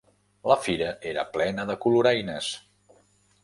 La 0.51 0.55
fira 0.67 0.87
era 1.11 1.27
plena 1.37 1.67
de 1.73 1.77
coloraines. 1.87 2.51